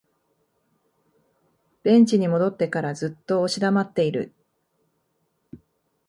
[1.83, 4.33] ベンチに戻ってからずっと押し黙っている